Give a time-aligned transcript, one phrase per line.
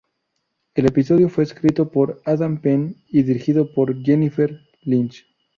[0.73, 5.27] El episodio fue escrito por Adam Penn, y dirigido por Jennifer Lynch.